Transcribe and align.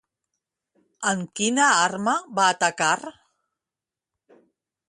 Amb 1.11 1.27
quina 1.41 1.67
arma 1.83 2.17
va 2.39 2.49
atacar? 2.57 2.97